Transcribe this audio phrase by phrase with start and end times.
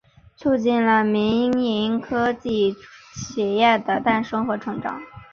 [0.35, 2.75] 促进了民营科技
[3.13, 4.99] 企业的诞生和成长。